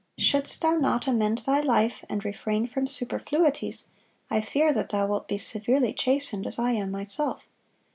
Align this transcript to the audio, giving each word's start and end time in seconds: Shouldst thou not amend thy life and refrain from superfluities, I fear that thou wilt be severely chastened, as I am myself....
Shouldst 0.17 0.61
thou 0.61 0.77
not 0.77 1.05
amend 1.05 1.37
thy 1.45 1.61
life 1.61 2.03
and 2.09 2.25
refrain 2.25 2.65
from 2.65 2.87
superfluities, 2.87 3.89
I 4.31 4.41
fear 4.41 4.73
that 4.73 4.89
thou 4.89 5.05
wilt 5.05 5.27
be 5.27 5.37
severely 5.37 5.93
chastened, 5.93 6.47
as 6.47 6.57
I 6.57 6.71
am 6.71 6.89
myself.... 6.89 7.43